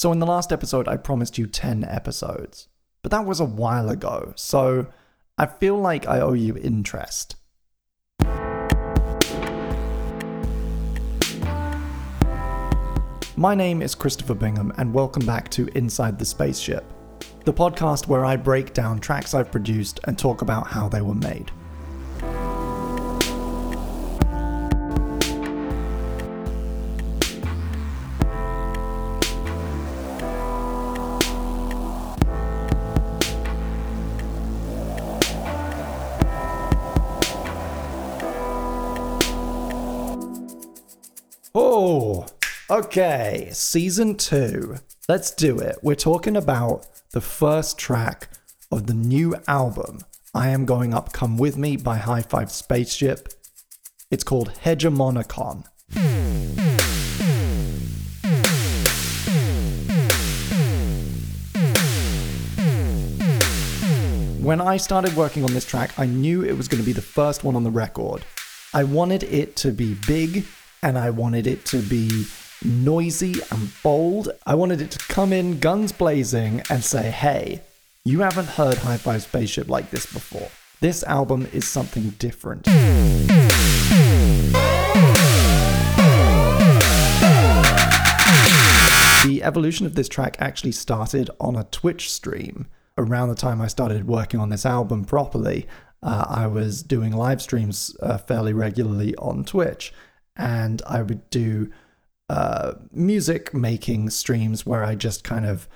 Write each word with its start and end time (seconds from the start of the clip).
So, 0.00 0.12
in 0.12 0.18
the 0.18 0.24
last 0.24 0.50
episode, 0.50 0.88
I 0.88 0.96
promised 0.96 1.36
you 1.36 1.46
10 1.46 1.84
episodes, 1.84 2.68
but 3.02 3.10
that 3.10 3.26
was 3.26 3.38
a 3.38 3.44
while 3.44 3.90
ago, 3.90 4.32
so 4.34 4.86
I 5.36 5.44
feel 5.44 5.76
like 5.76 6.08
I 6.08 6.20
owe 6.20 6.32
you 6.32 6.56
interest. 6.56 7.36
My 13.36 13.54
name 13.54 13.82
is 13.82 13.94
Christopher 13.94 14.32
Bingham, 14.32 14.72
and 14.78 14.94
welcome 14.94 15.26
back 15.26 15.50
to 15.50 15.68
Inside 15.76 16.18
the 16.18 16.24
Spaceship, 16.24 16.90
the 17.44 17.52
podcast 17.52 18.06
where 18.06 18.24
I 18.24 18.36
break 18.36 18.72
down 18.72 19.00
tracks 19.00 19.34
I've 19.34 19.52
produced 19.52 20.00
and 20.04 20.18
talk 20.18 20.40
about 20.40 20.66
how 20.66 20.88
they 20.88 21.02
were 21.02 21.14
made. 21.14 21.52
Okay. 42.80 43.50
Season 43.52 44.16
two. 44.16 44.76
Let's 45.06 45.32
do 45.32 45.58
it. 45.58 45.76
We're 45.82 45.94
talking 45.94 46.34
about 46.34 46.86
the 47.10 47.20
first 47.20 47.78
track 47.78 48.30
of 48.72 48.86
the 48.86 48.94
new 48.94 49.34
album, 49.46 50.00
I 50.34 50.48
Am 50.48 50.64
Going 50.64 50.94
Up 50.94 51.12
Come 51.12 51.36
With 51.36 51.58
Me 51.58 51.76
by 51.76 51.98
High 51.98 52.22
Five 52.22 52.50
Spaceship. 52.50 53.28
It's 54.10 54.24
called 54.24 54.52
Hegemonicon. 54.64 55.64
When 64.42 64.60
I 64.62 64.78
started 64.78 65.14
working 65.16 65.44
on 65.44 65.52
this 65.52 65.66
track, 65.66 65.98
I 65.98 66.06
knew 66.06 66.42
it 66.42 66.56
was 66.56 66.66
going 66.66 66.82
to 66.82 66.86
be 66.86 66.94
the 66.94 67.02
first 67.02 67.44
one 67.44 67.56
on 67.56 67.64
the 67.64 67.70
record. 67.70 68.24
I 68.72 68.84
wanted 68.84 69.24
it 69.24 69.54
to 69.56 69.70
be 69.70 69.96
big 70.06 70.46
and 70.82 70.96
I 70.96 71.10
wanted 71.10 71.46
it 71.46 71.66
to 71.66 71.82
be 71.82 72.24
noisy 72.64 73.34
and 73.50 73.70
bold. 73.82 74.30
I 74.46 74.54
wanted 74.54 74.80
it 74.80 74.90
to 74.92 74.98
come 75.12 75.32
in 75.32 75.58
guns 75.58 75.92
blazing 75.92 76.62
and 76.70 76.84
say, 76.84 77.10
hey, 77.10 77.62
you 78.04 78.20
haven't 78.20 78.48
heard 78.48 78.78
High 78.78 78.96
Five 78.96 79.22
Spaceship 79.22 79.68
like 79.68 79.90
this 79.90 80.06
before. 80.06 80.48
This 80.80 81.02
album 81.04 81.48
is 81.52 81.68
something 81.68 82.10
different. 82.18 82.64
The 89.24 89.42
evolution 89.42 89.84
of 89.86 89.94
this 89.94 90.08
track 90.08 90.36
actually 90.38 90.72
started 90.72 91.28
on 91.38 91.56
a 91.56 91.64
Twitch 91.64 92.10
stream. 92.10 92.66
Around 92.96 93.28
the 93.28 93.34
time 93.34 93.60
I 93.60 93.66
started 93.66 94.06
working 94.06 94.40
on 94.40 94.48
this 94.48 94.66
album 94.66 95.04
properly, 95.04 95.66
uh, 96.02 96.24
I 96.28 96.46
was 96.46 96.82
doing 96.82 97.12
live 97.12 97.40
streams 97.42 97.94
uh, 98.00 98.18
fairly 98.18 98.52
regularly 98.52 99.14
on 99.16 99.44
Twitch 99.44 99.92
and 100.36 100.80
I 100.86 101.02
would 101.02 101.28
do 101.30 101.70
uh, 102.30 102.74
music 102.92 103.52
making 103.52 104.08
streams 104.08 104.64
where 104.64 104.84
I 104.84 104.94
just 104.94 105.24
kind 105.24 105.44
of 105.44 105.68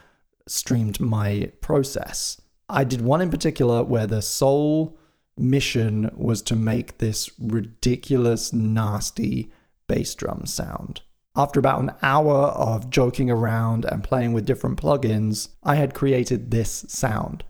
streamed 0.47 1.01
my 1.01 1.51
process. 1.61 2.41
I 2.69 2.85
did 2.85 3.01
one 3.01 3.21
in 3.21 3.29
particular 3.29 3.83
where 3.83 4.07
the 4.07 4.23
sole 4.23 4.97
mission 5.37 6.13
was 6.15 6.43
to 6.43 6.55
make 6.55 6.99
this 6.99 7.29
ridiculous, 7.41 8.53
nasty 8.53 9.51
bass 9.89 10.15
drum 10.15 10.47
sound. 10.47 11.01
After 11.35 11.59
about 11.59 11.83
an 11.83 11.91
hour 12.03 12.37
of 12.37 12.89
joking 12.89 13.33
around 13.33 13.85
and 13.85 14.05
playing 14.05 14.33
with 14.33 14.47
different 14.47 14.81
plugins, 14.81 15.49
I 15.65 15.75
had 15.75 15.93
created 15.93 16.53
this 16.53 16.85
sound. 16.87 17.43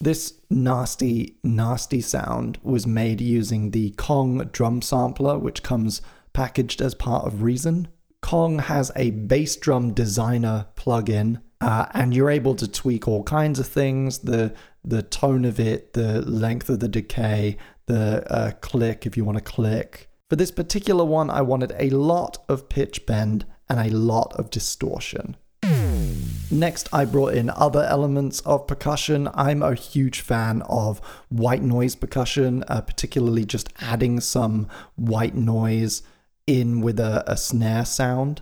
This 0.00 0.34
nasty, 0.48 1.38
nasty 1.42 2.00
sound 2.00 2.58
was 2.62 2.86
made 2.86 3.20
using 3.20 3.72
the 3.72 3.90
Kong 3.90 4.48
drum 4.52 4.80
sampler, 4.80 5.38
which 5.38 5.64
comes 5.64 6.00
packaged 6.32 6.80
as 6.80 6.94
part 6.94 7.26
of 7.26 7.42
Reason. 7.42 7.88
Kong 8.22 8.60
has 8.60 8.92
a 8.94 9.10
bass 9.10 9.56
drum 9.56 9.92
designer 9.92 10.66
plugin, 10.76 11.40
uh, 11.60 11.86
and 11.94 12.14
you're 12.14 12.30
able 12.30 12.54
to 12.54 12.68
tweak 12.68 13.08
all 13.08 13.24
kinds 13.24 13.58
of 13.58 13.66
things 13.66 14.18
the 14.18 14.54
the 14.84 15.02
tone 15.02 15.44
of 15.44 15.58
it, 15.58 15.92
the 15.94 16.22
length 16.22 16.70
of 16.70 16.78
the 16.78 16.88
decay, 16.88 17.56
the 17.86 18.24
uh, 18.32 18.52
click 18.60 19.04
if 19.04 19.16
you 19.16 19.24
want 19.24 19.38
to 19.38 19.44
click. 19.44 20.08
For 20.30 20.36
this 20.36 20.52
particular 20.52 21.04
one, 21.04 21.28
I 21.28 21.42
wanted 21.42 21.72
a 21.76 21.90
lot 21.90 22.38
of 22.48 22.68
pitch 22.68 23.04
bend 23.04 23.44
and 23.68 23.80
a 23.80 23.94
lot 23.94 24.32
of 24.34 24.50
distortion. 24.50 25.36
Next, 26.50 26.88
I 26.94 27.04
brought 27.04 27.34
in 27.34 27.50
other 27.50 27.84
elements 27.84 28.40
of 28.40 28.66
percussion. 28.66 29.28
I'm 29.34 29.62
a 29.62 29.74
huge 29.74 30.20
fan 30.20 30.62
of 30.62 30.98
white 31.28 31.62
noise 31.62 31.94
percussion, 31.94 32.64
uh, 32.68 32.80
particularly 32.80 33.44
just 33.44 33.68
adding 33.82 34.18
some 34.20 34.66
white 34.96 35.34
noise 35.34 36.02
in 36.46 36.80
with 36.80 36.98
a, 36.98 37.22
a 37.30 37.36
snare 37.36 37.84
sound. 37.84 38.40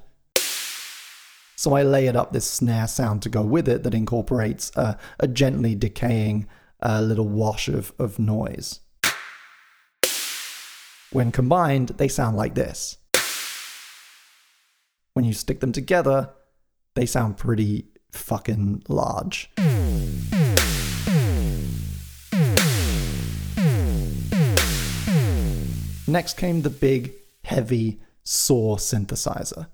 So 1.56 1.72
I 1.72 1.82
layered 1.82 2.14
up 2.14 2.32
this 2.32 2.48
snare 2.48 2.86
sound 2.86 3.22
to 3.22 3.28
go 3.28 3.42
with 3.42 3.68
it 3.68 3.82
that 3.82 3.94
incorporates 3.94 4.70
a, 4.76 4.96
gently 5.32 5.74
decaying 5.74 6.46
uh, 6.80 7.00
little 7.00 7.28
wash 7.28 7.66
of, 7.66 7.92
of 7.98 8.20
noise. 8.20 8.80
When 11.10 11.32
combined, 11.32 11.88
they 11.96 12.06
sound 12.06 12.36
like 12.36 12.54
this. 12.54 12.98
When 15.14 15.24
you 15.24 15.32
stick 15.32 15.58
them 15.58 15.72
together, 15.72 16.30
they 16.94 17.06
sound 17.06 17.36
pretty 17.36 17.86
fucking 18.16 18.82
large. 18.88 19.50
Next 26.08 26.36
came 26.36 26.62
the 26.62 26.70
big, 26.70 27.12
heavy 27.44 28.00
saw 28.22 28.76
synthesizer. 28.76 29.66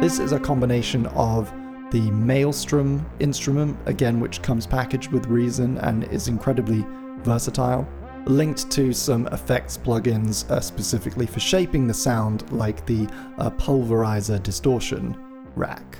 This 0.00 0.18
is 0.18 0.32
a 0.32 0.40
combination 0.40 1.06
of 1.06 1.52
the 1.90 2.10
Maelstrom 2.10 3.08
instrument, 3.20 3.78
again, 3.86 4.20
which 4.20 4.42
comes 4.42 4.66
packaged 4.66 5.12
with 5.12 5.26
Reason 5.26 5.78
and 5.78 6.04
is 6.12 6.28
incredibly 6.28 6.84
versatile, 7.18 7.88
linked 8.26 8.70
to 8.72 8.92
some 8.92 9.28
effects 9.28 9.78
plugins 9.78 10.48
uh, 10.50 10.60
specifically 10.60 11.26
for 11.26 11.40
shaping 11.40 11.86
the 11.86 11.94
sound, 11.94 12.50
like 12.52 12.84
the 12.86 13.08
uh, 13.38 13.50
Pulverizer 13.50 14.42
Distortion 14.42 15.16
rack. 15.56 15.98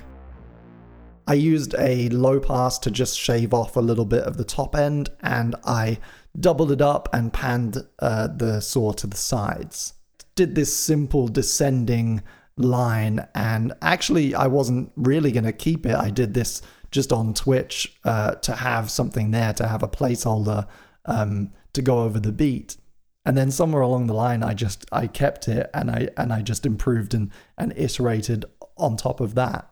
I 1.27 1.33
used 1.33 1.75
a 1.77 2.07
low 2.09 2.39
pass 2.39 2.79
to 2.79 2.91
just 2.91 3.19
shave 3.19 3.53
off 3.53 3.75
a 3.75 3.81
little 3.81 4.05
bit 4.05 4.23
of 4.23 4.37
the 4.37 4.45
top 4.45 4.75
end, 4.75 5.09
and 5.21 5.55
I 5.65 5.99
doubled 6.39 6.71
it 6.71 6.81
up 6.81 7.09
and 7.11 7.33
panned 7.33 7.83
uh, 7.99 8.27
the 8.27 8.61
saw 8.61 8.93
to 8.93 9.07
the 9.07 9.17
sides. 9.17 9.93
Did 10.35 10.55
this 10.55 10.75
simple 10.75 11.27
descending 11.27 12.23
line, 12.55 13.27
and 13.35 13.73
actually, 13.81 14.35
I 14.35 14.47
wasn't 14.47 14.91
really 14.95 15.33
going 15.33 15.43
to 15.43 15.51
keep 15.51 15.85
it. 15.85 15.95
I 15.95 16.11
did 16.11 16.33
this 16.33 16.61
just 16.91 17.11
on 17.11 17.33
Twitch 17.33 17.93
uh, 18.05 18.35
to 18.35 18.55
have 18.55 18.89
something 18.89 19.31
there, 19.31 19.51
to 19.53 19.67
have 19.67 19.83
a 19.83 19.87
placeholder 19.89 20.65
um, 21.05 21.51
to 21.73 21.81
go 21.81 22.03
over 22.03 22.19
the 22.19 22.31
beat. 22.31 22.77
And 23.25 23.37
then 23.37 23.51
somewhere 23.51 23.81
along 23.81 24.07
the 24.07 24.13
line, 24.13 24.41
I 24.41 24.53
just 24.53 24.85
I 24.93 25.07
kept 25.07 25.49
it 25.49 25.69
and 25.73 25.91
I 25.91 26.07
and 26.15 26.31
I 26.31 26.41
just 26.41 26.65
improved 26.65 27.13
and 27.13 27.29
and 27.57 27.73
iterated 27.75 28.45
on 28.79 28.97
top 28.97 29.19
of 29.19 29.35
that. 29.35 29.69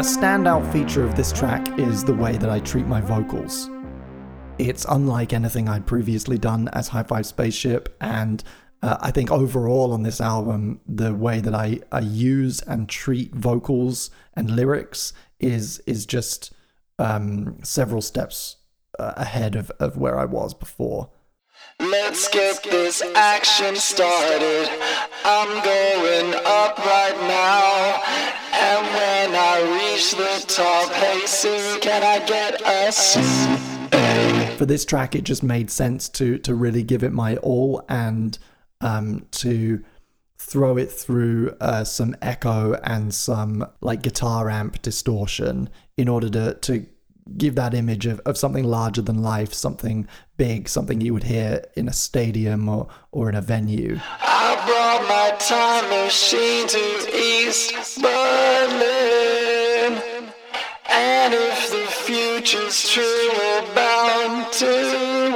A 0.00 0.02
standout 0.02 0.72
feature 0.72 1.04
of 1.04 1.14
this 1.14 1.30
track 1.30 1.78
is 1.78 2.02
the 2.02 2.14
way 2.14 2.38
that 2.38 2.48
I 2.48 2.60
treat 2.60 2.86
my 2.86 3.02
vocals. 3.02 3.68
It's 4.56 4.86
unlike 4.88 5.34
anything 5.34 5.68
I'd 5.68 5.86
previously 5.86 6.38
done 6.38 6.68
as 6.72 6.88
High 6.88 7.02
Five 7.02 7.26
Spaceship, 7.26 7.94
and 8.00 8.42
uh, 8.82 8.96
I 9.00 9.10
think 9.10 9.30
overall 9.30 9.92
on 9.92 10.02
this 10.02 10.20
album, 10.20 10.80
the 10.86 11.14
way 11.14 11.40
that 11.40 11.54
I, 11.54 11.80
I 11.92 12.00
use 12.00 12.62
and 12.62 12.88
treat 12.88 13.34
vocals 13.34 14.10
and 14.34 14.50
lyrics 14.56 15.12
is 15.38 15.80
is 15.80 16.06
just 16.06 16.54
um, 16.98 17.58
several 17.62 18.00
steps 18.00 18.56
uh, 19.00 19.14
ahead 19.16 19.56
of, 19.56 19.70
of 19.80 19.96
where 19.96 20.18
I 20.18 20.26
was 20.26 20.54
before. 20.54 21.10
Let's 21.80 22.28
get 22.28 22.62
this 22.62 23.02
action 23.14 23.74
started. 23.76 24.68
I'm 25.24 25.64
going 25.64 26.34
up 26.44 26.78
right 26.78 27.16
now. 27.22 28.02
And 28.52 28.86
when 28.94 29.34
I 29.34 29.56
reach 29.80 30.12
the 30.12 30.44
top, 30.46 30.92
hey 30.92 31.26
Siri, 31.26 31.80
can 31.80 32.02
I 32.02 32.24
get 32.26 32.60
a 32.60 32.92
C? 32.92 33.20
For 34.56 34.66
this 34.66 34.84
track, 34.84 35.14
it 35.14 35.24
just 35.24 35.42
made 35.42 35.70
sense 35.70 36.08
to 36.10 36.38
to 36.38 36.54
really 36.54 36.82
give 36.82 37.02
it 37.02 37.12
my 37.12 37.36
all 37.38 37.82
and 37.88 38.38
um, 38.82 39.26
to 39.32 39.82
throw 40.36 40.76
it 40.76 40.90
through 40.90 41.54
uh, 41.60 41.84
some 41.84 42.14
echo 42.20 42.74
and 42.84 43.14
some 43.14 43.66
like 43.80 44.02
guitar 44.02 44.50
amp 44.50 44.82
distortion 44.82 45.70
in 45.96 46.08
order 46.08 46.28
to 46.28 46.54
to 46.54 46.86
give 47.36 47.54
that 47.54 47.74
image 47.74 48.06
of, 48.06 48.20
of 48.20 48.36
something 48.36 48.64
larger 48.64 49.02
than 49.02 49.22
life, 49.22 49.52
something 49.52 50.06
big, 50.36 50.68
something 50.68 51.00
you 51.00 51.12
would 51.14 51.24
hear 51.24 51.64
in 51.76 51.88
a 51.88 51.92
stadium 51.92 52.68
or, 52.68 52.88
or 53.12 53.28
in 53.28 53.34
a 53.34 53.40
venue. 53.40 53.98
I 54.20 54.54
brought 54.66 55.02
my 55.08 55.30
time 55.38 55.88
machine 56.04 56.66
to 56.68 56.78
East 57.16 58.00
Berlin. 58.00 59.20
And 60.88 61.34
if 61.34 61.70
the 61.70 61.86
future's 61.86 62.88
true, 62.90 63.28
we're 63.32 63.74
bound 63.74 64.52
to 64.54 64.66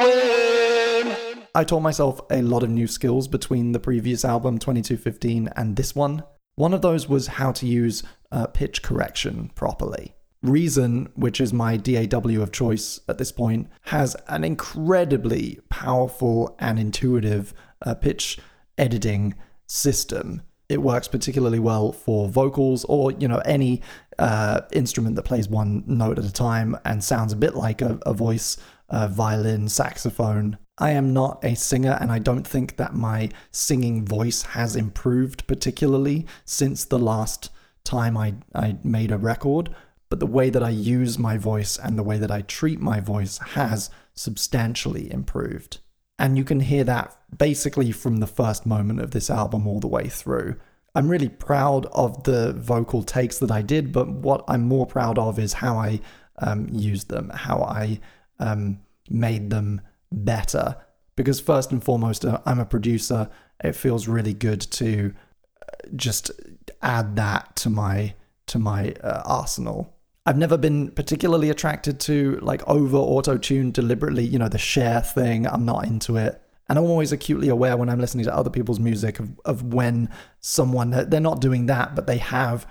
win. 0.01 1.17
I 1.55 1.65
taught 1.65 1.81
myself 1.81 2.21
a 2.31 2.43
lot 2.43 2.63
of 2.63 2.71
new 2.71 2.87
skills 2.87 3.29
between 3.29 3.73
the 3.73 3.79
previous 3.79 4.25
album, 4.25 4.59
2215, 4.59 5.49
and 5.57 5.77
this 5.77 5.95
one. 5.95 6.25
One 6.57 6.75
of 6.75 6.83
those 6.83 7.09
was 7.09 7.27
how 7.29 7.53
to 7.53 7.67
use 7.67 8.03
uh, 8.33 8.47
pitch 8.49 8.83
correction 8.83 9.51
properly. 9.55 10.15
Reason, 10.45 11.09
which 11.15 11.41
is 11.41 11.55
my 11.55 11.79
DAW 11.79 12.43
of 12.43 12.53
choice 12.53 13.01
at 13.09 13.17
this 13.17 13.33
point, 13.33 13.67
has 13.85 14.15
an 14.29 14.45
incredibly 14.45 15.59
powerful 15.71 16.55
and 16.59 16.79
intuitive 16.79 17.55
uh, 17.81 17.95
pitch 17.95 18.39
editing 18.77 19.37
system. 19.67 20.43
It 20.69 20.83
works 20.83 21.09
particularly 21.09 21.61
well 21.61 21.93
for 21.93 22.29
vocals 22.29 22.85
or 22.91 23.13
you 23.13 23.27
know 23.27 23.41
any 23.47 23.81
uh, 24.19 24.61
instrument 24.71 25.17
that 25.17 25.23
plays 25.23 25.49
one 25.49 25.83
note 25.87 26.19
at 26.19 26.27
a 26.27 26.33
time 26.33 26.77
and 26.85 27.03
sounds 27.03 27.33
a 27.33 27.37
bit 27.37 27.55
like 27.55 27.81
a, 27.81 27.99
a 28.05 28.13
voice, 28.13 28.59
uh, 28.91 29.09
violin, 29.09 29.67
saxophone. 29.67 30.59
I 30.77 30.91
am 30.91 31.15
not 31.15 31.43
a 31.43 31.55
singer, 31.57 31.97
and 32.03 32.13
I 32.13 32.19
don't 32.19 32.47
think 32.47 32.77
that 32.77 32.95
my 32.95 33.31
singing 33.51 34.05
voice 34.05 34.43
has 34.43 34.77
improved 34.77 35.47
particularly 35.47 36.27
since 36.45 36.85
the 36.85 36.99
last 36.99 37.49
time 37.83 38.19
I, 38.19 38.35
I 38.55 38.77
made 38.85 39.11
a 39.11 39.17
record. 39.17 39.75
But 40.15 40.21
the 40.21 40.27
way 40.27 40.49
that 40.49 40.63
I 40.63 40.71
use 40.71 41.19
my 41.19 41.37
voice 41.37 41.77
and 41.77 41.99
the 41.99 42.05
way 42.05 42.19
that 42.19 42.31
I 42.31 42.43
treat 42.43 42.79
my 42.79 43.01
voice 43.01 43.39
has 43.39 43.91
substantially 44.15 45.11
improved. 45.11 45.79
And 46.21 46.39
you 46.39 46.45
can 46.45 46.61
hear 46.61 46.85
that 46.85 47.19
basically 47.37 47.91
from 47.91 48.19
the 48.19 48.29
first 48.29 48.65
moment 48.65 49.01
of 49.01 49.11
this 49.11 49.29
album 49.29 49.67
all 49.67 49.81
the 49.81 49.89
way 49.89 50.07
through. 50.07 50.55
I'm 50.95 51.09
really 51.09 51.29
proud 51.29 51.87
of 51.87 52.23
the 52.23 52.53
vocal 52.53 53.03
takes 53.03 53.39
that 53.39 53.51
I 53.51 53.61
did, 53.61 53.91
but 53.91 54.09
what 54.09 54.45
I'm 54.47 54.63
more 54.63 54.87
proud 54.87 55.19
of 55.19 55.37
is 55.41 55.55
how 55.55 55.79
I 55.79 55.99
um, 56.39 56.69
used 56.71 57.09
them, 57.09 57.31
how 57.31 57.65
I 57.65 57.99
um, 58.39 58.79
made 59.11 59.51
them 59.51 59.81
better. 60.13 60.77
Because, 61.17 61.41
first 61.41 61.73
and 61.73 61.83
foremost, 61.83 62.25
uh, 62.25 62.39
I'm 62.47 62.61
a 62.61 62.65
producer. 62.65 63.29
It 63.65 63.75
feels 63.75 64.07
really 64.07 64.33
good 64.33 64.61
to 64.61 65.13
uh, 65.61 65.89
just 65.97 66.31
add 66.83 67.17
that 67.17 67.57
to 67.57 67.69
my 67.69 68.15
to 68.47 68.59
my 68.59 68.93
uh, 69.03 69.23
arsenal. 69.25 69.94
I've 70.27 70.39
never 70.39 70.57
been 70.57 70.91
particularly 70.91 71.51
attracted 71.51 72.01
to 72.01 72.39
like 72.41 72.67
over 72.67 72.97
auto 72.97 73.37
tune 73.37 73.73
deliberately, 73.73 74.25
you 74.25 74.39
know, 74.39 74.49
the 74.49 74.59
Cher 74.59 75.01
thing. 75.01 75.47
I'm 75.47 75.65
not 75.65 75.87
into 75.87 76.17
it. 76.17 76.41
And 76.69 76.79
I'm 76.79 76.87
always 76.87 77.13
acutely 77.13 77.49
aware 77.49 77.77
when 77.77 77.91
I'm 77.91 78.01
listening 78.01 78.25
to 78.25 78.35
other 78.35 78.49
people's 78.49 78.81
music 78.81 79.21
of, 79.21 79.39
of 79.45 79.75
when 79.75 80.09
someone, 80.41 80.91
they're 80.91 81.21
not 81.21 81.43
doing 81.43 81.67
that, 81.67 81.95
but 81.95 82.07
they 82.07 82.17
have 82.19 82.67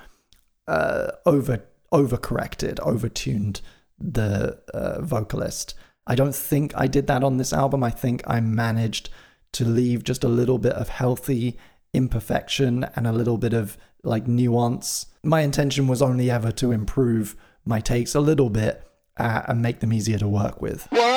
uh, 0.67 1.11
over 1.25 1.63
overcorrected, 1.93 2.75
overtuned 2.79 3.61
the 3.99 4.59
uh, 4.73 5.01
vocalist. 5.01 5.75
I 6.07 6.15
don't 6.15 6.35
think 6.35 6.73
I 6.75 6.87
did 6.87 7.05
that 7.07 7.23
on 7.23 7.37
this 7.37 7.53
album. 7.53 7.83
I 7.83 7.91
think 7.91 8.23
I 8.25 8.39
managed 8.41 9.11
to 9.53 9.63
leave 9.63 10.03
just 10.03 10.23
a 10.23 10.27
little 10.27 10.57
bit 10.57 10.73
of 10.73 10.89
healthy 10.89 11.57
imperfection 11.93 12.85
and 12.95 13.05
a 13.05 13.11
little 13.11 13.37
bit 13.37 13.53
of 13.53 13.77
like 14.03 14.27
nuance. 14.27 15.07
My 15.23 15.41
intention 15.41 15.87
was 15.87 16.01
only 16.01 16.29
ever 16.29 16.51
to 16.53 16.71
improve 16.71 17.35
my 17.65 17.79
takes 17.79 18.13
a 18.13 18.19
little 18.19 18.49
bit 18.49 18.85
uh, 19.17 19.43
and 19.47 19.61
make 19.61 19.79
them 19.79 19.93
easier 19.93 20.17
to 20.17 20.27
work 20.27 20.61
with. 20.61 20.87
One 20.91 21.13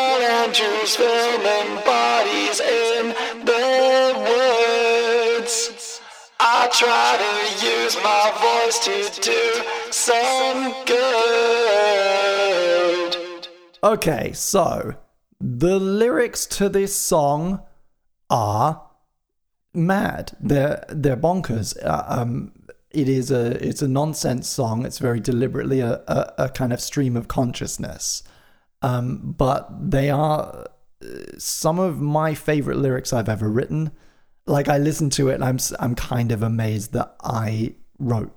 filming 0.53 1.77
bodies 1.85 2.61
in 2.61 3.09
the 3.45 4.15
woods. 5.39 6.01
I 6.39 6.69
try 6.73 7.17
to 7.19 7.33
use 7.67 7.97
my 8.05 8.31
voice 8.41 8.79
to 8.85 9.11
do 9.21 9.63
some 9.91 10.73
good. 10.87 11.17
Okay, 13.83 14.33
so 14.33 14.95
the 15.41 15.81
lyrics 15.81 16.47
to 16.47 16.69
this 16.69 16.95
song 16.95 17.63
are 18.31 18.89
mad. 19.75 20.37
They're 20.41 20.85
they're 20.89 21.17
bonkers. 21.17 21.77
Uh, 21.85 22.05
um, 22.07 22.53
it 22.97 23.11
is 23.11 23.31
a 23.31 23.63
it's 23.67 23.83
a 23.83 23.89
nonsense 23.89 24.49
song. 24.49 24.87
It's 24.87 24.99
very 24.99 25.21
deliberately 25.21 25.81
a, 25.81 26.03
a, 26.09 26.33
a 26.39 26.49
kind 26.49 26.73
of 26.73 26.81
stream 26.81 27.17
of 27.17 27.29
consciousness. 27.29 28.23
Um, 28.81 29.35
but 29.37 29.69
they 29.91 30.09
are 30.11 30.67
uh, 31.05 31.07
some 31.37 31.79
of 31.79 32.01
my 32.01 32.35
favorite 32.35 32.79
lyrics 32.79 33.13
I've 33.13 33.29
ever 33.29 33.51
written. 33.51 33.93
Like 34.47 34.69
I 34.69 34.79
listen 34.79 35.11
to 35.11 35.29
it 35.29 35.43
I'm 35.43 35.59
I'm 35.79 35.95
kind 35.95 36.33
of 36.33 36.43
amazed 36.43 36.95
that 36.95 37.15
I 37.23 37.75
wrote 37.99 38.35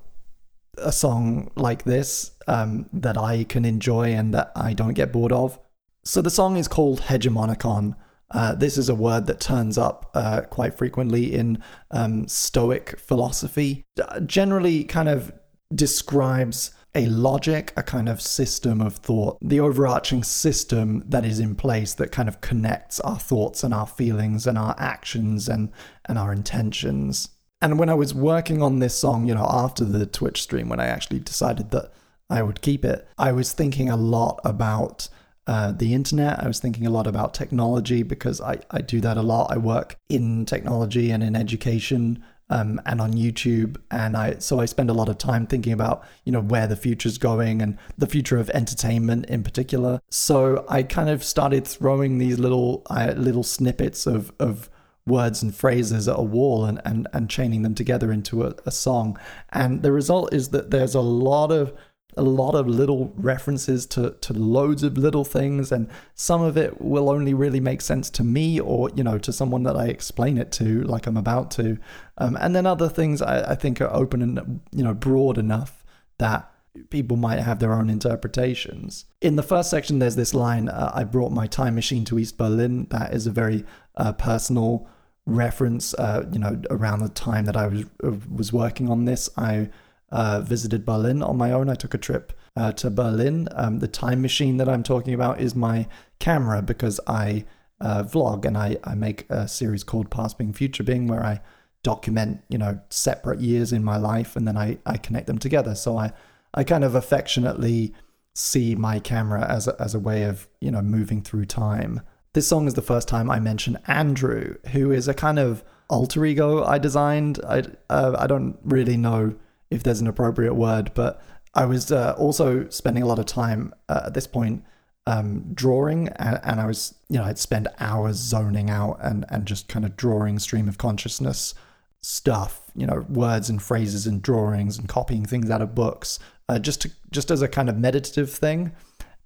a 0.77 0.91
song 0.91 1.51
like 1.55 1.83
this 1.83 2.31
um, 2.47 2.89
that 2.91 3.17
I 3.17 3.45
can 3.45 3.63
enjoy 3.63 4.13
and 4.13 4.33
that 4.33 4.51
I 4.55 4.73
don't 4.73 4.93
get 4.93 5.13
bored 5.13 5.31
of. 5.31 5.57
So 6.03 6.21
the 6.21 6.29
song 6.29 6.57
is 6.57 6.67
called 6.67 7.01
Hegemonicon. 7.01 7.95
Uh, 8.31 8.53
this 8.53 8.77
is 8.77 8.89
a 8.89 8.95
word 8.95 9.25
that 9.25 9.39
turns 9.39 9.77
up 9.77 10.11
uh, 10.13 10.41
quite 10.41 10.77
frequently 10.77 11.33
in 11.33 11.61
um, 11.91 12.27
Stoic 12.27 12.99
philosophy. 12.99 13.83
Generally, 14.25 14.83
kind 14.85 15.09
of 15.09 15.31
describes 15.73 16.71
a 16.95 17.05
logic, 17.05 17.71
a 17.77 17.83
kind 17.83 18.09
of 18.09 18.21
system 18.21 18.81
of 18.81 18.95
thought, 18.95 19.37
the 19.41 19.59
overarching 19.59 20.23
system 20.23 21.03
that 21.07 21.23
is 21.23 21.39
in 21.39 21.55
place 21.55 21.93
that 21.93 22.11
kind 22.11 22.27
of 22.27 22.41
connects 22.41 22.99
our 23.01 23.19
thoughts 23.19 23.63
and 23.63 23.73
our 23.73 23.85
feelings 23.85 24.47
and 24.47 24.57
our 24.57 24.75
actions 24.79 25.47
and, 25.47 25.71
and 26.05 26.17
our 26.17 26.33
intentions. 26.33 27.29
And 27.61 27.77
when 27.77 27.89
I 27.89 27.93
was 27.93 28.13
working 28.13 28.61
on 28.61 28.79
this 28.79 28.97
song, 28.97 29.27
you 29.27 29.35
know, 29.35 29.47
after 29.47 29.85
the 29.85 30.05
Twitch 30.05 30.41
stream, 30.41 30.69
when 30.69 30.79
I 30.79 30.87
actually 30.87 31.19
decided 31.19 31.71
that 31.71 31.91
I 32.29 32.41
would 32.41 32.61
keep 32.61 32.85
it, 32.85 33.07
I 33.17 33.33
was 33.33 33.53
thinking 33.53 33.89
a 33.89 33.97
lot 33.97 34.39
about 34.43 35.09
uh, 35.47 35.71
the 35.71 35.93
internet. 35.93 36.43
I 36.43 36.47
was 36.47 36.59
thinking 36.59 36.85
a 36.85 36.91
lot 36.91 37.07
about 37.07 37.33
technology 37.33 38.03
because 38.03 38.39
I, 38.41 38.59
I 38.71 38.81
do 38.81 39.01
that 39.01 39.17
a 39.17 39.21
lot. 39.21 39.51
I 39.51 39.57
work 39.57 39.97
in 40.09 40.45
technology 40.45 41.11
and 41.11 41.23
in 41.23 41.35
education 41.35 42.23
um, 42.49 42.81
and 42.85 42.99
on 42.99 43.13
YouTube, 43.13 43.77
and 43.91 44.17
I 44.17 44.39
so 44.39 44.59
I 44.59 44.65
spend 44.65 44.89
a 44.89 44.93
lot 44.93 45.09
of 45.09 45.17
time 45.17 45.45
thinking 45.45 45.73
about 45.73 46.03
you 46.25 46.31
know 46.31 46.41
where 46.41 46.67
the 46.67 46.75
future's 46.75 47.17
going 47.17 47.61
and 47.61 47.77
the 47.97 48.07
future 48.07 48.37
of 48.37 48.49
entertainment 48.51 49.25
in 49.27 49.43
particular. 49.43 50.01
So 50.09 50.65
I 50.67 50.83
kind 50.83 51.09
of 51.09 51.23
started 51.23 51.67
throwing 51.67 52.17
these 52.17 52.39
little 52.39 52.83
uh, 52.89 53.13
little 53.15 53.43
snippets 53.43 54.07
of 54.07 54.31
of 54.39 54.69
words 55.05 55.41
and 55.41 55.53
phrases 55.53 56.07
at 56.07 56.17
a 56.17 56.23
wall 56.23 56.65
and 56.65 56.81
and, 56.85 57.07
and 57.13 57.29
chaining 57.29 57.61
them 57.61 57.75
together 57.75 58.11
into 58.11 58.43
a, 58.43 58.55
a 58.65 58.71
song. 58.71 59.19
And 59.51 59.83
the 59.83 59.91
result 59.91 60.33
is 60.33 60.49
that 60.49 60.71
there's 60.71 60.95
a 60.95 61.01
lot 61.01 61.51
of 61.51 61.73
a 62.17 62.23
lot 62.23 62.55
of 62.55 62.67
little 62.67 63.13
references 63.15 63.85
to, 63.85 64.15
to 64.21 64.33
loads 64.33 64.83
of 64.83 64.97
little 64.97 65.23
things, 65.23 65.71
and 65.71 65.87
some 66.15 66.41
of 66.41 66.57
it 66.57 66.81
will 66.81 67.09
only 67.09 67.33
really 67.33 67.59
make 67.59 67.81
sense 67.81 68.09
to 68.09 68.23
me 68.23 68.59
or, 68.59 68.89
you 68.95 69.03
know, 69.03 69.17
to 69.19 69.31
someone 69.31 69.63
that 69.63 69.77
I 69.77 69.85
explain 69.85 70.37
it 70.37 70.51
to, 70.53 70.83
like 70.83 71.07
I'm 71.07 71.17
about 71.17 71.51
to. 71.51 71.77
Um, 72.17 72.37
and 72.41 72.55
then 72.55 72.65
other 72.65 72.89
things 72.89 73.21
I, 73.21 73.51
I 73.51 73.55
think 73.55 73.79
are 73.79 73.93
open 73.93 74.21
and, 74.21 74.59
you 74.71 74.83
know, 74.83 74.93
broad 74.93 75.37
enough 75.37 75.85
that 76.17 76.51
people 76.89 77.17
might 77.17 77.39
have 77.39 77.59
their 77.59 77.73
own 77.73 77.89
interpretations. 77.89 79.05
In 79.21 79.35
the 79.35 79.43
first 79.43 79.69
section, 79.69 79.99
there's 79.99 80.15
this 80.15 80.33
line 80.33 80.69
uh, 80.69 80.91
I 80.93 81.03
brought 81.03 81.31
my 81.31 81.47
time 81.47 81.75
machine 81.75 82.05
to 82.05 82.19
East 82.19 82.37
Berlin. 82.37 82.87
That 82.89 83.13
is 83.13 83.27
a 83.27 83.31
very 83.31 83.65
uh, 83.97 84.13
personal 84.13 84.87
reference. 85.25 85.93
Uh, 85.93 86.25
you 86.31 86.39
know, 86.39 86.61
around 86.69 86.99
the 86.99 87.09
time 87.09 87.45
that 87.45 87.57
I 87.57 87.67
was, 87.67 87.85
uh, 88.03 88.11
was 88.33 88.51
working 88.51 88.89
on 88.89 89.05
this, 89.05 89.29
I 89.37 89.69
uh, 90.11 90.41
visited 90.41 90.85
Berlin 90.85 91.21
on 91.21 91.37
my 91.37 91.51
own. 91.51 91.69
I 91.69 91.75
took 91.75 91.93
a 91.93 91.99
trip 91.99 92.33
uh, 92.55 92.71
to 92.73 92.89
Berlin. 92.89 93.47
Um, 93.53 93.79
the 93.79 93.87
time 93.87 94.21
machine 94.21 94.57
that 94.57 94.69
I'm 94.69 94.83
talking 94.83 95.13
about 95.13 95.39
is 95.39 95.55
my 95.55 95.87
camera 96.19 96.61
because 96.61 96.99
I 97.07 97.45
uh, 97.81 98.03
vlog 98.03 98.45
and 98.45 98.57
I, 98.57 98.77
I 98.83 98.95
make 98.95 99.29
a 99.29 99.47
series 99.47 99.83
called 99.83 100.09
Past 100.09 100.37
Being 100.37 100.53
Future 100.53 100.83
Being 100.83 101.07
where 101.07 101.23
I 101.23 101.41
document, 101.83 102.41
you 102.49 102.57
know, 102.57 102.79
separate 102.89 103.39
years 103.39 103.71
in 103.71 103.83
my 103.83 103.97
life 103.97 104.35
and 104.35 104.47
then 104.47 104.57
I, 104.57 104.79
I 104.85 104.97
connect 104.97 105.27
them 105.27 105.37
together. 105.37 105.75
So 105.75 105.97
I, 105.97 106.11
I 106.53 106.63
kind 106.63 106.83
of 106.83 106.95
affectionately 106.95 107.93
see 108.35 108.75
my 108.75 108.99
camera 108.99 109.45
as 109.49 109.67
a, 109.67 109.75
as 109.81 109.95
a 109.95 109.99
way 109.99 110.23
of, 110.23 110.47
you 110.59 110.71
know, 110.71 110.81
moving 110.81 111.21
through 111.21 111.45
time. 111.45 112.01
This 112.33 112.47
song 112.47 112.67
is 112.67 112.73
the 112.73 112.81
first 112.81 113.07
time 113.07 113.31
I 113.31 113.39
mention 113.39 113.77
Andrew, 113.87 114.55
who 114.71 114.91
is 114.91 115.07
a 115.07 115.13
kind 115.13 115.39
of 115.39 115.63
alter 115.89 116.25
ego 116.25 116.63
I 116.63 116.77
designed. 116.77 117.39
I, 117.47 117.63
uh, 117.89 118.15
I 118.17 118.27
don't 118.27 118.57
really 118.63 118.97
know 118.97 119.35
if 119.71 119.83
there's 119.83 120.01
an 120.01 120.07
appropriate 120.07 120.53
word. 120.53 120.91
But 120.93 121.21
I 121.53 121.65
was 121.65 121.91
uh, 121.91 122.15
also 122.17 122.69
spending 122.69 123.03
a 123.03 123.07
lot 123.07 123.19
of 123.19 123.25
time 123.25 123.73
uh, 123.87 124.03
at 124.07 124.13
this 124.13 124.27
point 124.27 124.63
um, 125.07 125.51
drawing, 125.53 126.09
and, 126.09 126.39
and, 126.43 126.59
I 126.59 126.67
was, 126.67 126.93
you 127.09 127.17
know, 127.17 127.23
I'd 127.23 127.39
spend 127.39 127.67
hours 127.79 128.17
zoning 128.17 128.69
out 128.69 128.99
and, 129.01 129.25
and 129.29 129.45
just 129.47 129.67
kind 129.67 129.83
of 129.83 129.97
drawing 129.97 130.37
stream 130.37 130.67
of 130.67 130.77
consciousness 130.77 131.55
stuff, 132.01 132.61
you 132.75 132.85
know, 132.85 133.05
words 133.09 133.49
and 133.49 133.61
phrases 133.61 134.05
and 134.05 134.21
drawings 134.21 134.77
and 134.77 134.87
copying 134.87 135.25
things 135.25 135.49
out 135.49 135.61
of 135.61 135.73
books, 135.73 136.19
uh, 136.47 136.59
just 136.59 136.81
to 136.81 136.91
just 137.11 137.31
as 137.31 137.41
a 137.41 137.47
kind 137.47 137.69
of 137.69 137.77
meditative 137.77 138.31
thing. 138.31 138.71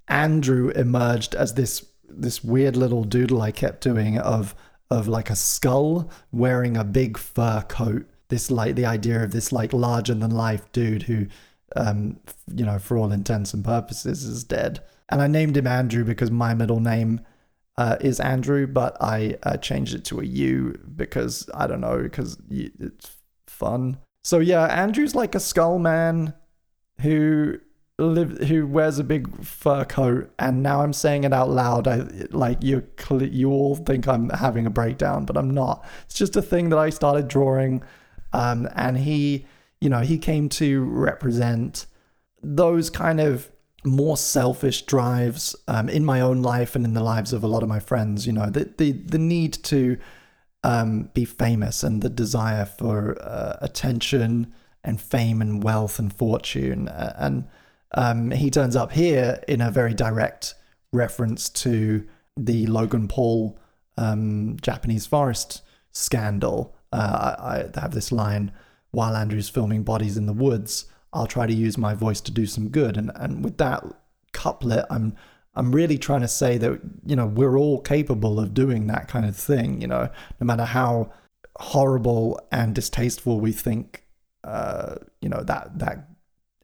Andrew 0.07 0.69
emerged 0.69 1.35
as 1.35 1.53
this 1.55 1.85
this 2.07 2.43
weird 2.43 2.75
little 2.75 3.03
doodle 3.03 3.41
I 3.41 3.51
kept 3.51 3.81
doing 3.81 4.17
of 4.17 4.55
of 4.89 5.07
like 5.07 5.29
a 5.29 5.35
skull 5.35 6.09
wearing 6.31 6.77
a 6.77 6.83
big 6.83 7.17
fur 7.17 7.63
coat. 7.67 8.05
This 8.29 8.49
like 8.49 8.75
the 8.75 8.85
idea 8.85 9.23
of 9.23 9.31
this 9.31 9.51
like 9.51 9.73
larger 9.73 10.13
than 10.13 10.31
life 10.31 10.71
dude 10.71 11.03
who, 11.03 11.27
um, 11.75 12.19
you 12.53 12.65
know, 12.65 12.79
for 12.79 12.97
all 12.97 13.11
intents 13.11 13.53
and 13.53 13.63
purposes, 13.63 14.23
is 14.23 14.43
dead. 14.43 14.81
And 15.09 15.21
I 15.21 15.27
named 15.27 15.57
him 15.57 15.67
Andrew 15.67 16.03
because 16.03 16.31
my 16.31 16.53
middle 16.53 16.79
name 16.79 17.21
uh, 17.77 17.97
is 18.01 18.19
Andrew, 18.19 18.67
but 18.67 18.97
I 19.01 19.37
uh, 19.43 19.57
changed 19.57 19.93
it 19.93 20.05
to 20.05 20.19
a 20.19 20.25
U 20.25 20.79
because 20.95 21.49
I 21.53 21.67
don't 21.67 21.81
know 21.81 22.01
because 22.01 22.37
it's 22.49 23.11
fun. 23.47 23.97
So 24.23 24.39
yeah, 24.39 24.65
Andrew's 24.65 25.15
like 25.15 25.35
a 25.35 25.39
skull 25.39 25.79
man 25.79 26.33
who 27.01 27.59
live 27.99 28.39
who 28.39 28.65
wears 28.65 28.97
a 28.97 29.03
big 29.03 29.43
fur 29.45 29.85
coat 29.85 30.31
and 30.39 30.63
now 30.63 30.81
i'm 30.81 30.93
saying 30.93 31.23
it 31.23 31.31
out 31.31 31.49
loud 31.49 31.87
i 31.87 32.03
like 32.31 32.63
you 32.63 32.83
you 33.21 33.51
all 33.51 33.75
think 33.75 34.07
i'm 34.07 34.29
having 34.31 34.65
a 34.65 34.69
breakdown 34.69 35.25
but 35.25 35.37
i'm 35.37 35.51
not 35.51 35.85
it's 36.05 36.15
just 36.15 36.35
a 36.35 36.41
thing 36.41 36.69
that 36.69 36.79
i 36.79 36.89
started 36.89 37.27
drawing 37.27 37.83
um, 38.33 38.67
and 38.75 38.97
he 38.97 39.45
you 39.79 39.89
know 39.89 40.01
he 40.01 40.17
came 40.17 40.49
to 40.49 40.83
represent 40.83 41.85
those 42.41 42.89
kind 42.89 43.19
of 43.19 43.49
more 43.85 44.15
selfish 44.17 44.83
drives 44.83 45.55
um, 45.67 45.89
in 45.89 46.05
my 46.05 46.21
own 46.21 46.41
life 46.41 46.75
and 46.75 46.85
in 46.85 46.93
the 46.93 47.03
lives 47.03 47.33
of 47.33 47.43
a 47.43 47.47
lot 47.47 47.63
of 47.63 47.69
my 47.69 47.79
friends 47.79 48.27
you 48.27 48.33
know 48.33 48.49
the 48.49 48.73
the, 48.77 48.91
the 48.91 49.19
need 49.19 49.53
to 49.53 49.97
um, 50.63 51.09
be 51.13 51.25
famous 51.25 51.83
and 51.83 52.01
the 52.01 52.09
desire 52.09 52.65
for 52.65 53.21
uh, 53.21 53.57
attention 53.61 54.53
and 54.83 55.01
fame 55.01 55.41
and 55.41 55.63
wealth 55.63 55.99
and 55.99 56.13
fortune 56.13 56.87
uh, 56.87 57.13
and 57.17 57.45
um, 57.95 58.31
he 58.31 58.49
turns 58.49 58.75
up 58.75 58.91
here 58.91 59.39
in 59.47 59.61
a 59.61 59.69
very 59.69 59.93
direct 59.93 60.55
reference 60.91 61.49
to 61.49 62.07
the 62.37 62.65
Logan 62.67 63.07
Paul 63.07 63.59
um, 63.97 64.57
Japanese 64.61 65.05
forest 65.05 65.61
scandal. 65.91 66.75
Uh, 66.93 67.35
I, 67.39 67.77
I 67.77 67.81
have 67.81 67.93
this 67.93 68.11
line 68.11 68.51
while 68.91 69.15
Andrew's 69.15 69.49
filming 69.49 69.83
Bodies 69.83 70.17
in 70.17 70.27
the 70.27 70.33
Woods. 70.33 70.85
I'll 71.11 71.27
try 71.27 71.47
to 71.47 71.53
use 71.53 71.77
my 71.77 71.93
voice 71.93 72.21
to 72.21 72.31
do 72.31 72.45
some 72.45 72.69
good, 72.69 72.97
and 72.97 73.11
and 73.15 73.43
with 73.43 73.57
that 73.57 73.83
couplet, 74.31 74.85
I'm 74.89 75.15
I'm 75.55 75.71
really 75.71 75.97
trying 75.97 76.21
to 76.21 76.27
say 76.27 76.57
that 76.57 76.81
you 77.05 77.15
know 77.15 77.25
we're 77.25 77.57
all 77.57 77.81
capable 77.81 78.39
of 78.39 78.53
doing 78.53 78.87
that 78.87 79.07
kind 79.07 79.25
of 79.25 79.35
thing. 79.35 79.81
You 79.81 79.87
know, 79.87 80.09
no 80.39 80.45
matter 80.45 80.65
how 80.65 81.11
horrible 81.57 82.39
and 82.51 82.73
distasteful 82.73 83.39
we 83.39 83.51
think, 83.51 84.05
uh, 84.43 84.95
you 85.21 85.29
know 85.29 85.43
that 85.43 85.79
that 85.79 86.09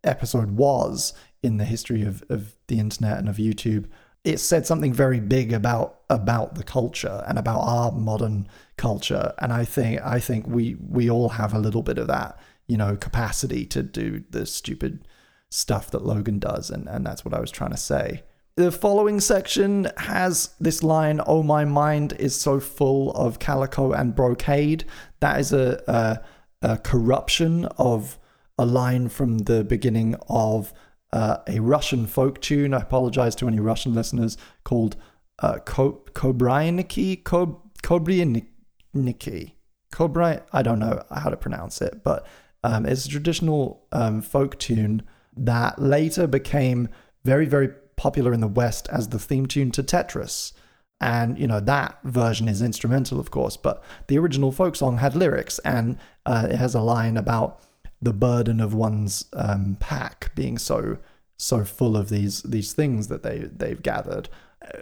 episode 0.04 0.52
was 0.52 1.14
in 1.44 1.58
the 1.58 1.66
history 1.66 2.04
of, 2.04 2.24
of 2.30 2.56
the 2.68 2.80
internet 2.80 3.18
and 3.18 3.30
of 3.30 3.38
YouTube. 3.38 3.86
It 4.24 4.40
said 4.40 4.66
something 4.66 4.94
very 4.94 5.20
big 5.20 5.54
about 5.54 6.02
about 6.10 6.56
the 6.56 6.64
culture 6.64 7.24
and 7.28 7.38
about 7.38 7.60
our 7.62 7.92
modern 7.92 8.48
culture. 8.78 9.34
And 9.40 9.54
I 9.54 9.66
think 9.66 10.02
I 10.02 10.20
think 10.20 10.48
we 10.48 10.76
we 10.76 11.10
all 11.10 11.30
have 11.30 11.54
a 11.54 11.60
little 11.60 11.84
bit 11.84 11.98
of 11.98 12.08
that, 12.08 12.40
you 12.68 12.78
know, 12.78 12.96
capacity 12.96 13.66
to 13.68 13.84
do 13.84 14.24
the 14.30 14.46
stupid 14.46 15.08
stuff 15.50 15.90
that 15.92 16.06
Logan 16.06 16.40
does, 16.40 16.70
and, 16.70 16.88
and 16.88 17.06
that's 17.06 17.26
what 17.26 17.34
I 17.34 17.40
was 17.40 17.52
trying 17.52 17.72
to 17.72 17.78
say. 17.78 18.24
The 18.56 18.72
following 18.72 19.22
section 19.22 19.88
has 19.96 20.50
this 20.60 20.84
line, 20.84 21.22
Oh, 21.26 21.44
my 21.44 21.64
mind 21.64 22.14
is 22.20 22.36
so 22.36 22.60
full 22.60 23.12
of 23.12 23.40
calico 23.40 23.94
and 23.94 24.14
brocade. 24.14 24.84
That 25.22 25.40
is 25.40 25.54
a, 25.54 25.82
a, 25.88 26.70
a 26.74 26.78
corruption 26.78 27.66
of 27.78 28.20
a 28.58 28.66
line 28.66 29.08
from 29.08 29.38
the 29.38 29.64
beginning 29.64 30.16
of 30.28 30.74
uh, 31.12 31.38
a 31.48 31.60
Russian 31.60 32.06
folk 32.06 32.42
tune. 32.42 32.74
I 32.74 32.82
apologize 32.82 33.36
to 33.36 33.48
any 33.48 33.60
Russian 33.60 33.94
listeners 33.94 34.38
called 34.63 34.96
uh, 35.39 35.60
Ko- 35.60 36.04
Kobryaniki. 36.13 37.24
Ko- 37.24 37.62
Kobryaniki. 37.84 39.54
Kobry, 39.92 40.42
I 40.54 40.62
don't 40.62 40.80
know 40.80 41.04
how 41.10 41.30
to 41.30 41.38
pronounce 41.38 41.82
it, 41.82 42.04
but 42.04 42.28
um, 42.63 42.86
it's 42.86 43.06
a 43.06 43.10
traditional 43.10 43.86
um, 43.92 44.22
folk 44.22 44.60
tune 44.60 45.01
that 45.36 45.82
later 45.82 46.28
became 46.28 46.89
very, 47.24 47.46
very 47.46 47.70
popular 47.96 48.34
in 48.34 48.39
the 48.39 48.48
West 48.48 48.88
as 48.92 49.10
the 49.10 49.20
theme 49.20 49.46
tune 49.46 49.72
to 49.72 49.84
Tetris. 49.84 50.54
And, 51.01 51.39
you 51.39 51.48
know, 51.48 51.62
that 51.62 51.98
version 52.04 52.48
is 52.48 52.62
instrumental, 52.62 53.20
of 53.20 53.32
course, 53.32 53.56
but 53.56 53.82
the 54.08 54.18
original 54.18 54.51
folk 54.51 54.75
song 54.75 54.98
had 54.98 55.16
lyrics 55.16 55.58
and 55.60 55.98
uh, 56.25 56.48
it 56.50 56.58
has 56.58 56.75
a 56.75 56.82
line 56.82 57.16
about 57.16 57.62
the 58.01 58.13
burden 58.13 58.60
of 58.60 58.74
one's 58.74 59.25
um, 59.34 59.77
pack 59.79 60.34
being 60.36 60.58
so 60.58 60.98
so 61.38 61.63
full 61.63 61.96
of 61.96 62.10
these 62.10 62.44
these 62.44 62.74
things 62.74 63.08
that 63.08 63.24
they 63.24 63.39
they've 63.39 63.82
gathered. 63.82 64.29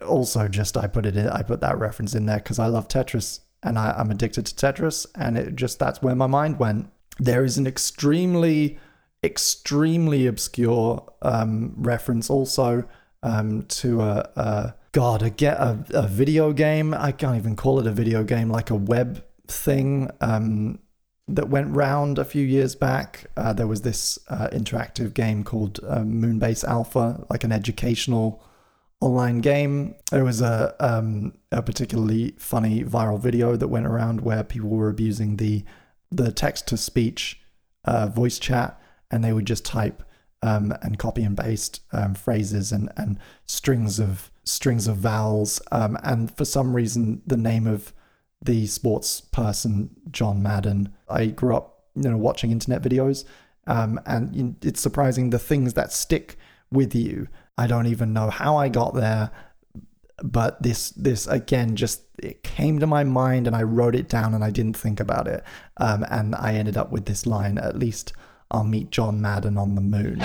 Also, 0.06 0.48
just 0.48 0.76
I 0.76 0.88
put 0.88 1.06
it 1.06 1.16
in, 1.16 1.28
I 1.30 1.44
put 1.44 1.62
that 1.62 1.78
reference 1.78 2.16
in 2.16 2.26
there 2.26 2.38
because 2.38 2.60
I 2.60 2.68
love 2.68 2.88
Tetris 2.88 3.42
and 3.64 3.78
I, 3.78 3.94
I'm 3.98 4.12
addicted 4.12 4.46
to 4.46 4.56
Tetris, 4.56 5.06
and 5.16 5.38
it 5.38 5.56
just 5.56 5.80
that's 5.80 6.02
where 6.02 6.16
my 6.16 6.28
mind 6.28 6.60
went. 6.60 6.90
There 7.20 7.44
is 7.44 7.58
an 7.58 7.68
extremely 7.68 8.80
extremely 9.24 10.28
obscure 10.28 11.12
um, 11.22 11.74
reference 11.78 12.30
also 12.30 12.88
um, 13.24 13.64
to 13.64 14.02
a, 14.02 14.30
a 14.36 14.76
God, 14.92 15.22
a 15.22 15.30
get 15.30 15.58
a, 15.58 15.84
a 15.92 16.08
video 16.08 16.54
game. 16.54 16.94
I 16.94 17.12
can't 17.12 17.38
even 17.38 17.56
call 17.56 17.80
it 17.80 17.88
a 17.88 17.92
video 17.92 18.24
game, 18.24 18.50
like 18.50 18.70
a 18.70 18.76
web 18.76 19.24
thing. 19.48 20.10
Um, 20.22 20.80
that 21.28 21.50
went 21.50 21.76
round 21.76 22.18
a 22.18 22.26
few 22.26 22.46
years 22.46 22.76
back. 22.76 23.26
Uh, 23.36 23.54
there 23.54 23.68
was 23.68 23.82
this 23.82 24.18
uh, 24.30 24.48
interactive 24.52 25.14
game 25.14 25.44
called 25.44 25.80
uh, 25.86 26.00
Moonbase 26.00 26.64
Alpha, 26.64 27.26
like 27.30 27.44
an 27.44 27.52
educational 27.52 28.44
online 29.02 29.40
game. 29.40 29.96
There 30.12 30.24
was 30.24 30.42
a 30.42 30.76
um, 30.80 31.34
a 31.52 31.62
particularly 31.62 32.34
funny 32.38 32.84
viral 32.84 33.20
video 33.20 33.56
that 33.56 33.68
went 33.68 33.86
around 33.86 34.22
where 34.22 34.44
people 34.44 34.70
were 34.70 34.90
abusing 34.90 35.38
the 35.38 35.64
the 36.12 36.32
text 36.32 36.68
to 36.70 36.78
speech 36.78 37.42
uh, 37.86 38.08
voice 38.08 38.40
chat, 38.40 38.80
and 39.12 39.24
they 39.24 39.34
would 39.34 39.46
just 39.46 39.66
type 39.66 40.04
um, 40.42 40.74
and 40.82 40.98
copy 40.98 41.24
and 41.24 41.38
paste 41.38 41.82
um, 41.92 42.14
phrases 42.14 42.72
and 42.72 42.90
and 42.96 43.20
strings 43.46 44.00
of 44.00 44.32
strings 44.46 44.88
of 44.88 44.98
vowels. 44.98 45.62
Um, 45.74 45.98
and 46.04 46.36
for 46.36 46.46
some 46.46 46.74
reason, 46.74 47.22
the 47.28 47.38
name 47.38 47.68
of 47.68 47.92
the 48.42 48.68
sports 48.68 49.22
person 49.22 49.90
John 50.12 50.42
Madden. 50.42 50.94
I 51.10 51.28
grew 51.28 51.56
up, 51.56 51.84
you 51.96 52.10
know, 52.10 52.18
watching 52.18 52.52
internet 52.52 52.82
videos, 52.82 53.26
um, 53.66 54.00
and 54.06 54.56
it's 54.64 54.82
surprising 54.82 55.30
the 55.30 55.40
things 55.40 55.74
that 55.74 55.92
stick 55.92 56.38
with 56.72 56.94
you. 56.96 57.28
I 57.58 57.68
don't 57.68 57.88
even 57.88 58.14
know 58.14 58.30
how 58.30 58.56
I 58.58 58.70
got 58.70 58.94
there, 58.94 59.32
but 60.24 60.62
this 60.62 60.92
this 60.92 61.28
again 61.28 61.76
just 61.76 62.04
it 62.20 62.44
came 62.44 62.80
to 62.80 62.88
my 62.88 63.04
mind, 63.04 63.48
and 63.48 63.56
I 63.56 63.64
wrote 63.64 63.96
it 63.96 64.10
down, 64.10 64.34
and 64.34 64.44
I 64.44 64.52
didn't 64.52 64.78
think 64.78 65.00
about 65.00 65.28
it, 65.28 65.44
um, 65.78 66.06
and 66.10 66.36
I 66.36 66.54
ended 66.54 66.78
up 66.78 66.92
with 66.92 67.06
this 67.06 67.26
line. 67.26 67.58
At 67.58 67.78
least 67.78 68.14
I'll 68.52 68.64
meet 68.64 68.92
John 68.92 69.22
Madden 69.22 69.58
on 69.58 69.76
the 69.76 69.82
moon. 69.82 70.22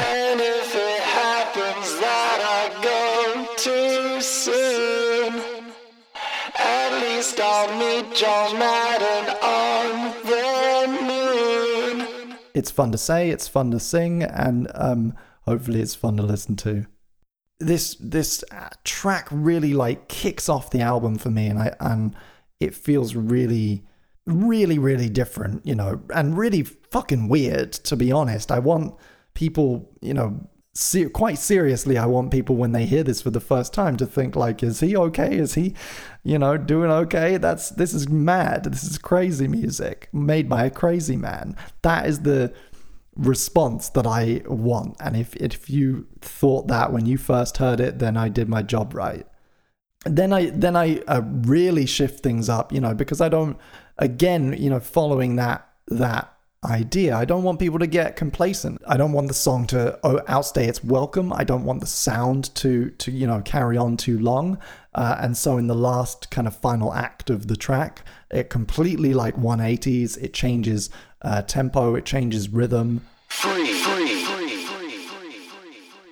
It's 12.54 12.70
fun 12.70 12.92
to 12.92 12.98
say, 12.98 13.30
it's 13.30 13.48
fun 13.48 13.70
to 13.70 13.80
sing, 13.80 14.22
and 14.22 14.70
um, 14.74 15.14
hopefully 15.42 15.80
it's 15.80 15.94
fun 15.94 16.16
to 16.16 16.22
listen 16.22 16.56
to. 16.56 16.86
This 17.60 17.94
this 18.00 18.44
uh, 18.50 18.68
track 18.84 19.28
really 19.30 19.72
like 19.74 20.08
kicks 20.08 20.48
off 20.48 20.70
the 20.70 20.80
album 20.80 21.16
for 21.16 21.30
me, 21.30 21.46
and 21.46 21.58
I 21.58 21.74
and 21.80 22.14
it 22.60 22.74
feels 22.74 23.14
really, 23.14 23.84
really, 24.26 24.78
really 24.78 25.08
different, 25.08 25.66
you 25.66 25.74
know, 25.74 26.02
and 26.14 26.36
really 26.36 26.62
fucking 26.62 27.28
weird. 27.28 27.72
To 27.72 27.96
be 27.96 28.12
honest, 28.12 28.50
I 28.52 28.58
want 28.58 28.94
people, 29.34 29.90
you 30.00 30.14
know, 30.14 30.48
quite 31.12 31.38
seriously, 31.38 31.98
I 31.98 32.06
want 32.06 32.30
people 32.30 32.56
when 32.56 32.72
they 32.72 32.86
hear 32.86 33.02
this 33.02 33.20
for 33.20 33.30
the 33.30 33.40
first 33.40 33.74
time 33.74 33.96
to 33.98 34.06
think 34.06 34.34
like, 34.34 34.62
is 34.62 34.80
he 34.80 34.96
okay? 34.96 35.36
Is 35.36 35.54
he, 35.54 35.74
you 36.22 36.38
know, 36.38 36.56
doing 36.56 36.90
okay? 36.90 37.36
That's 37.36 37.70
this 37.70 37.92
is 37.92 38.08
mad. 38.08 38.64
This 38.64 38.84
is 38.84 38.96
crazy 38.96 39.48
music 39.48 40.08
made 40.12 40.48
by 40.48 40.64
a 40.64 40.70
crazy 40.70 41.16
man. 41.16 41.56
That 41.82 42.06
is 42.06 42.20
the 42.20 42.54
response 43.16 43.90
that 43.90 44.06
I 44.06 44.42
want. 44.46 44.96
And 45.00 45.16
if 45.16 45.36
if 45.36 45.68
you 45.68 46.06
thought 46.20 46.68
that 46.68 46.92
when 46.92 47.04
you 47.04 47.18
first 47.18 47.58
heard 47.58 47.78
it, 47.80 47.98
then 47.98 48.16
I 48.16 48.30
did 48.30 48.48
my 48.48 48.62
job 48.62 48.94
right. 48.94 49.26
Then 50.06 50.32
I 50.32 50.46
then 50.50 50.74
I 50.74 51.00
uh, 51.06 51.20
really 51.22 51.84
shift 51.84 52.20
things 52.22 52.48
up, 52.48 52.72
you 52.72 52.80
know, 52.80 52.94
because 52.94 53.20
I 53.20 53.28
don't 53.28 53.58
again, 53.98 54.54
you 54.58 54.70
know, 54.70 54.80
following 54.80 55.36
that 55.36 55.68
that 55.88 56.31
idea. 56.64 57.16
I 57.16 57.24
don't 57.24 57.42
want 57.42 57.58
people 57.58 57.78
to 57.78 57.86
get 57.86 58.16
complacent. 58.16 58.80
I 58.86 58.96
don't 58.96 59.12
want 59.12 59.28
the 59.28 59.34
song 59.34 59.66
to 59.68 59.98
outstay 60.30 60.68
its 60.68 60.84
welcome. 60.84 61.32
I 61.32 61.44
don't 61.44 61.64
want 61.64 61.80
the 61.80 61.86
sound 61.86 62.54
to 62.56 62.90
to 62.90 63.10
you 63.10 63.26
know 63.26 63.40
carry 63.42 63.76
on 63.76 63.96
too 63.96 64.18
long. 64.18 64.58
Uh, 64.94 65.16
and 65.20 65.36
so 65.36 65.56
in 65.56 65.66
the 65.66 65.74
last 65.74 66.30
kind 66.30 66.46
of 66.46 66.54
final 66.54 66.92
act 66.92 67.30
of 67.30 67.48
the 67.48 67.56
track, 67.56 68.04
it 68.30 68.50
completely 68.50 69.14
like 69.14 69.34
180s. 69.36 70.22
It 70.22 70.34
changes 70.34 70.90
uh, 71.22 71.42
tempo. 71.42 71.94
It 71.94 72.04
changes 72.04 72.50
rhythm. 72.50 73.06
Free, 73.28 73.72
free, 73.72 74.22
free, 74.24 74.42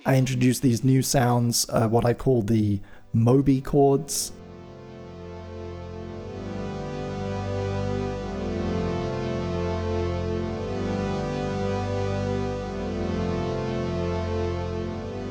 I 0.07 0.17
introduce 0.17 0.61
these 0.61 0.83
new 0.83 1.03
sounds, 1.03 1.67
uh, 1.69 1.87
what 1.87 2.07
I 2.07 2.15
call 2.15 2.41
the 2.41 2.81
Moby 3.13 3.61
chords. 3.61 4.33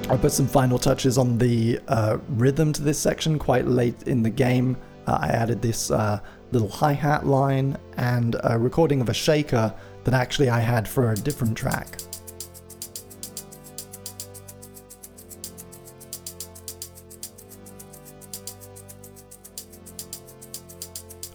I 0.10 0.18
put 0.18 0.32
some 0.32 0.48
final 0.48 0.80
touches 0.80 1.20
on 1.20 1.38
the 1.38 1.80
uh, 1.88 2.18
rhythm 2.30 2.74
to 2.74 2.82
this 2.82 2.98
section 2.98 3.38
quite 3.38 3.68
late 3.68 4.08
in 4.08 4.24
the 4.24 4.30
game. 4.32 4.76
Uh, 5.06 5.20
I 5.22 5.28
added 5.28 5.62
this 5.62 5.92
uh, 5.92 6.20
little 6.52 6.68
hi 6.68 6.94
hat 6.94 7.28
line 7.28 7.78
and 7.98 8.36
a 8.44 8.58
recording 8.58 9.02
of 9.02 9.10
a 9.10 9.14
shaker 9.14 9.72
that 10.06 10.16
actually 10.16 10.50
I 10.50 10.62
had 10.62 10.88
for 10.88 11.12
a 11.12 11.16
different 11.16 11.56
track. 11.56 12.00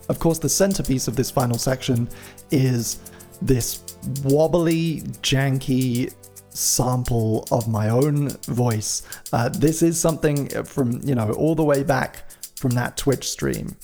Of 0.08 0.18
course, 0.18 0.40
the 0.40 0.48
centerpiece 0.48 1.06
of 1.06 1.14
this 1.14 1.30
final 1.30 1.58
section 1.58 2.08
is 2.50 2.98
this 3.40 3.84
wobbly, 4.24 5.02
janky 5.22 6.12
sample 6.54 7.46
of 7.50 7.68
my 7.68 7.88
own 7.88 8.30
voice. 8.46 9.02
Uh, 9.32 9.48
this 9.48 9.82
is 9.82 10.00
something 10.00 10.48
from, 10.64 11.00
you 11.04 11.14
know, 11.14 11.32
all 11.32 11.54
the 11.54 11.64
way 11.64 11.82
back 11.82 12.24
from 12.56 12.70
that 12.70 12.96
Twitch 12.96 13.28
stream. 13.28 13.76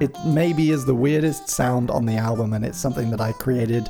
It 0.00 0.16
maybe 0.24 0.70
is 0.70 0.86
the 0.86 0.94
weirdest 0.94 1.48
sound 1.48 1.90
on 1.90 2.06
the 2.06 2.16
album, 2.16 2.54
and 2.54 2.64
it's 2.64 2.78
something 2.78 3.10
that 3.10 3.20
I 3.20 3.32
created 3.32 3.88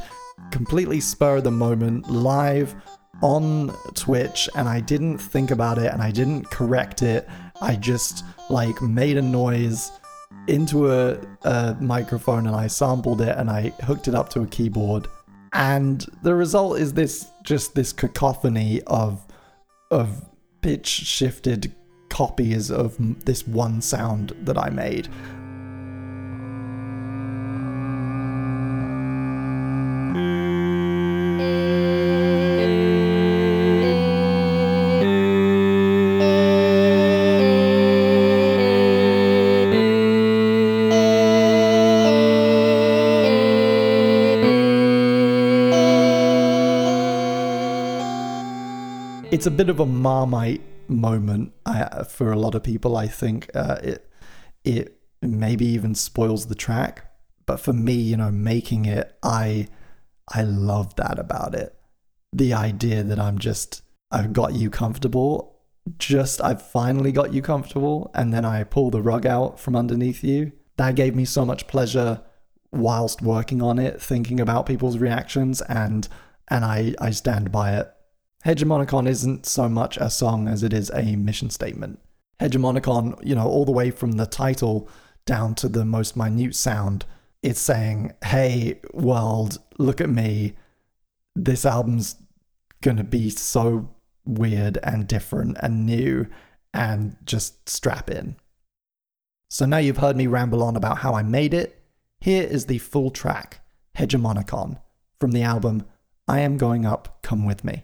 completely 0.50 1.00
spur 1.00 1.36
of 1.36 1.44
the 1.44 1.50
moment, 1.50 2.10
live 2.10 2.74
on 3.22 3.74
Twitch, 3.94 4.48
and 4.54 4.68
I 4.68 4.80
didn't 4.80 5.18
think 5.18 5.50
about 5.50 5.78
it 5.78 5.92
and 5.92 6.02
I 6.02 6.10
didn't 6.10 6.50
correct 6.50 7.02
it. 7.02 7.28
I 7.60 7.76
just 7.76 8.24
like 8.48 8.80
made 8.82 9.16
a 9.16 9.22
noise 9.22 9.92
into 10.46 10.90
a, 10.90 11.18
a 11.42 11.76
microphone 11.80 12.46
and 12.46 12.56
I 12.56 12.66
sampled 12.66 13.20
it 13.20 13.36
and 13.36 13.50
I 13.50 13.70
hooked 13.82 14.08
it 14.08 14.14
up 14.14 14.28
to 14.30 14.42
a 14.42 14.46
keyboard. 14.46 15.08
And 15.52 16.04
the 16.22 16.34
result 16.34 16.78
is 16.78 16.92
this 16.92 17.28
just 17.42 17.74
this 17.74 17.92
cacophony 17.92 18.82
of 18.86 19.26
of 19.90 20.24
pitch 20.62 20.86
shifted 20.86 21.74
copies 22.08 22.70
of 22.70 22.96
this 23.24 23.46
one 23.46 23.80
sound 23.80 24.32
that 24.42 24.58
I 24.58 24.70
made. 24.70 25.08
It's 49.40 49.46
a 49.46 49.50
bit 49.50 49.70
of 49.70 49.80
a 49.80 49.86
marmite 49.86 50.60
moment 50.86 51.50
uh, 51.64 52.04
for 52.04 52.30
a 52.30 52.38
lot 52.38 52.54
of 52.54 52.62
people. 52.62 52.94
I 52.94 53.06
think 53.06 53.50
uh, 53.54 53.78
it 53.82 54.06
it 54.64 55.00
maybe 55.22 55.64
even 55.64 55.94
spoils 55.94 56.48
the 56.48 56.54
track, 56.54 57.10
but 57.46 57.58
for 57.58 57.72
me, 57.72 57.94
you 57.94 58.18
know, 58.18 58.30
making 58.30 58.84
it, 58.84 59.16
I 59.22 59.68
I 60.30 60.42
love 60.42 60.94
that 60.96 61.18
about 61.18 61.54
it. 61.54 61.74
The 62.34 62.52
idea 62.52 63.02
that 63.02 63.18
I'm 63.18 63.38
just 63.38 63.80
I've 64.10 64.34
got 64.34 64.52
you 64.52 64.68
comfortable, 64.68 65.56
just 65.96 66.42
I've 66.42 66.60
finally 66.60 67.10
got 67.10 67.32
you 67.32 67.40
comfortable, 67.40 68.10
and 68.12 68.34
then 68.34 68.44
I 68.44 68.62
pull 68.64 68.90
the 68.90 69.00
rug 69.00 69.24
out 69.24 69.58
from 69.58 69.74
underneath 69.74 70.22
you. 70.22 70.52
That 70.76 70.96
gave 70.96 71.16
me 71.16 71.24
so 71.24 71.46
much 71.46 71.66
pleasure 71.66 72.20
whilst 72.72 73.22
working 73.22 73.62
on 73.62 73.78
it, 73.78 74.02
thinking 74.02 74.38
about 74.38 74.66
people's 74.66 74.98
reactions, 74.98 75.62
and 75.62 76.06
and 76.48 76.62
I 76.62 76.94
I 77.00 77.10
stand 77.12 77.50
by 77.50 77.78
it 77.78 77.90
Hegemonicon 78.44 79.06
isn't 79.06 79.44
so 79.44 79.68
much 79.68 79.96
a 79.98 80.08
song 80.08 80.48
as 80.48 80.62
it 80.62 80.72
is 80.72 80.90
a 80.94 81.16
mission 81.16 81.50
statement. 81.50 81.98
Hegemonicon, 82.40 83.18
you 83.24 83.34
know, 83.34 83.46
all 83.46 83.66
the 83.66 83.72
way 83.72 83.90
from 83.90 84.12
the 84.12 84.26
title 84.26 84.88
down 85.26 85.54
to 85.56 85.68
the 85.68 85.84
most 85.84 86.16
minute 86.16 86.54
sound, 86.54 87.04
it's 87.42 87.60
saying, 87.60 88.12
hey, 88.24 88.80
world, 88.94 89.58
look 89.78 90.00
at 90.00 90.08
me. 90.08 90.54
This 91.36 91.66
album's 91.66 92.16
gonna 92.80 93.04
be 93.04 93.28
so 93.28 93.90
weird 94.24 94.78
and 94.82 95.06
different 95.06 95.58
and 95.62 95.84
new, 95.84 96.26
and 96.72 97.16
just 97.24 97.68
strap 97.68 98.10
in. 98.10 98.36
So 99.50 99.66
now 99.66 99.78
you've 99.78 99.98
heard 99.98 100.16
me 100.16 100.26
ramble 100.26 100.62
on 100.62 100.76
about 100.76 100.98
how 100.98 101.14
I 101.14 101.22
made 101.22 101.52
it. 101.52 101.82
Here 102.20 102.44
is 102.44 102.66
the 102.66 102.78
full 102.78 103.10
track, 103.10 103.60
Hegemonicon, 103.96 104.80
from 105.18 105.32
the 105.32 105.42
album 105.42 105.84
I 106.28 106.40
Am 106.40 106.56
Going 106.56 106.86
Up, 106.86 107.22
Come 107.22 107.44
With 107.44 107.64
Me. 107.64 107.82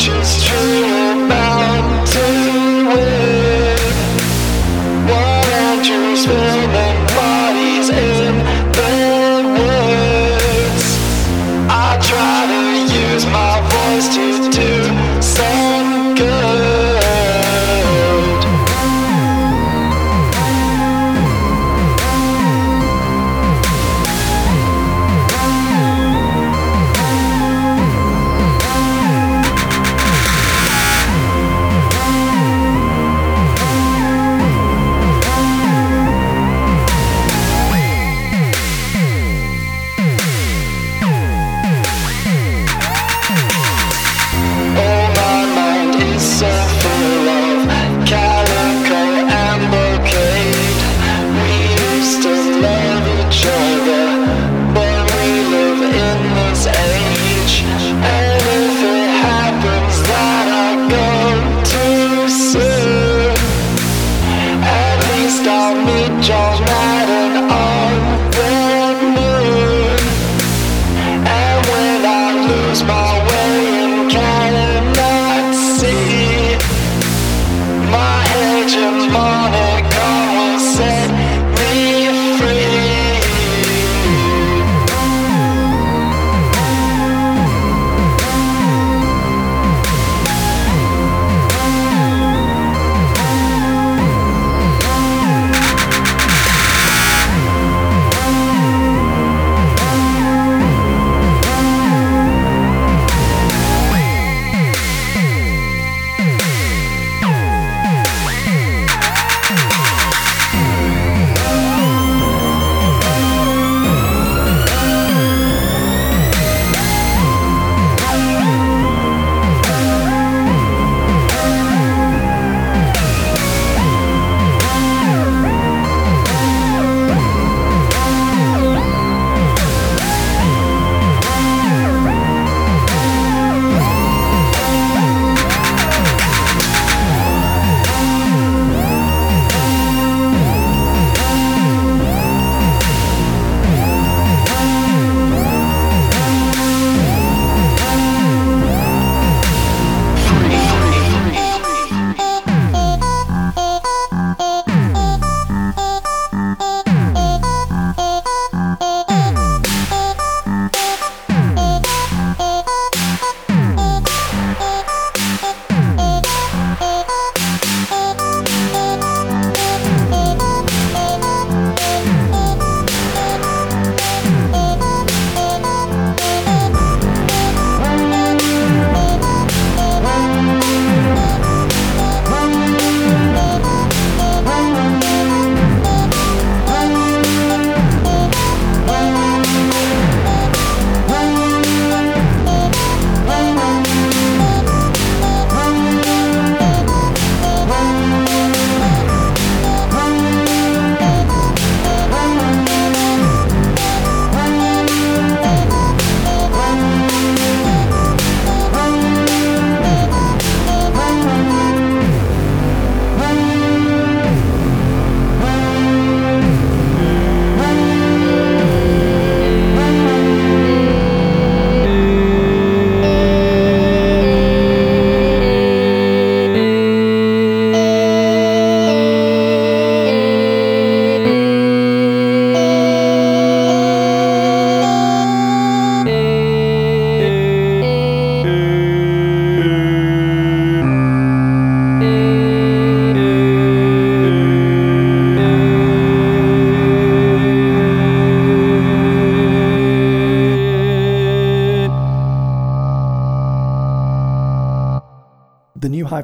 just 0.00 0.46
dream. 0.46 0.89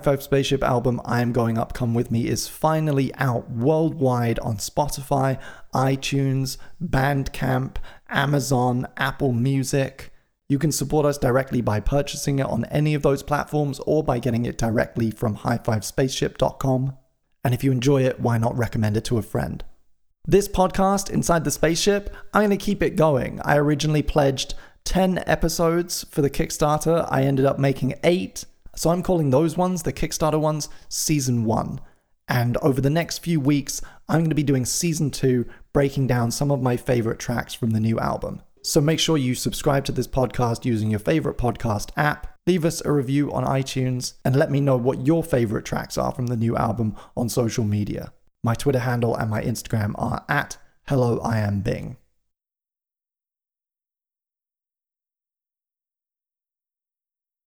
Five 0.07 0.23
Spaceship 0.23 0.63
album, 0.63 1.01
I 1.05 1.21
Am 1.21 1.33
Going 1.33 1.59
Up, 1.59 1.73
Come 1.73 1.93
With 1.93 2.13
Me, 2.13 2.29
is 2.29 2.47
finally 2.47 3.13
out 3.17 3.51
worldwide 3.51 4.39
on 4.39 4.59
Spotify, 4.59 5.37
iTunes, 5.75 6.59
Bandcamp, 6.81 7.79
Amazon, 8.09 8.87
Apple 8.97 9.33
Music. 9.33 10.13
You 10.49 10.61
can 10.61 10.71
support 10.71 11.07
us 11.07 11.19
directly 11.19 11.61
by 11.61 11.81
purchasing 11.81 12.39
it 12.39 12.47
on 12.47 12.67
any 12.67 12.95
of 12.95 13.03
those 13.03 13.25
platforms 13.25 13.81
or 13.81 14.05
by 14.05 14.21
getting 14.21 14.47
it 14.47 14.57
directly 14.57 15.11
from 15.11 15.39
highfivespaceship.com. 15.39 16.97
And 17.43 17.53
if 17.53 17.65
you 17.65 17.73
enjoy 17.73 18.05
it, 18.05 18.21
why 18.21 18.39
not 18.39 18.57
recommend 18.57 18.97
it 18.97 19.05
to 19.07 19.19
a 19.19 19.23
friend? 19.23 19.65
This 20.25 20.47
podcast, 20.47 21.11
Inside 21.11 21.43
the 21.43 21.51
Spaceship, 21.51 22.15
I'm 22.33 22.43
going 22.43 22.57
to 22.57 22.65
keep 22.65 22.81
it 22.81 22.95
going. 22.95 23.41
I 23.45 23.57
originally 23.57 24.05
pledged 24.05 24.55
10 24.85 25.25
episodes 25.27 26.05
for 26.05 26.23
the 26.23 26.31
Kickstarter. 26.31 27.09
I 27.11 27.25
ended 27.25 27.45
up 27.45 27.59
making 27.59 27.95
eight. 28.05 28.45
So 28.77 28.91
I'm 28.91 29.03
calling 29.03 29.31
those 29.31 29.57
ones, 29.57 29.83
the 29.83 29.93
Kickstarter 29.93 30.39
ones, 30.39 30.69
season 30.89 31.45
one. 31.45 31.81
And 32.29 32.57
over 32.59 32.81
the 32.81 32.91
next 32.91 33.19
few 33.19 33.41
weeks, 33.41 33.81
I'm 34.09 34.21
going 34.21 34.31
to 34.31 34.37
be 34.37 34.43
doing 34.43 34.65
season 34.65 35.11
two, 35.11 35.47
breaking 35.73 36.07
down 36.07 36.31
some 36.31 36.51
of 36.51 36.63
my 36.63 36.77
favorite 36.77 37.19
tracks 37.19 37.55
from 37.55 37.71
the 37.71 37.81
new 37.81 37.99
album. 37.99 38.43
So 38.63 38.81
make 38.81 38.99
sure 38.99 39.17
you 39.17 39.35
subscribe 39.35 39.85
to 39.87 39.93
this 39.93 40.09
podcast 40.09 40.65
using 40.65 40.91
your 40.91 41.01
favorite 41.01 41.39
podcast 41.39 41.91
app. 41.97 42.37
Leave 42.47 42.65
us 42.65 42.85
a 42.85 42.93
review 42.93 43.33
on 43.33 43.45
iTunes 43.45 44.15
and 44.25 44.37
let 44.37 44.51
me 44.51 44.61
know 44.61 44.77
what 44.77 45.07
your 45.07 45.25
favorite 45.25 45.65
tracks 45.65 45.97
are 45.97 46.13
from 46.13 46.27
the 46.27 46.37
new 46.37 46.57
album 46.57 46.97
on 47.17 47.29
social 47.29 47.65
media. 47.65 48.13
My 48.43 48.55
Twitter 48.55 48.81
handle 48.81 49.17
and 49.17 49.31
my 49.31 49.43
Instagram 49.43 49.95
are 49.97 50.25
at 50.29 50.57
Hello 50.89 51.19
I 51.21 51.39
Am 51.39 51.61
Bing. 51.61 51.97